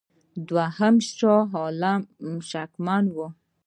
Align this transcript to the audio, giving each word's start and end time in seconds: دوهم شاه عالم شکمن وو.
دوهم 0.47 0.95
شاه 1.17 1.47
عالم 1.61 2.01
شکمن 2.49 3.05
وو. 3.15 3.27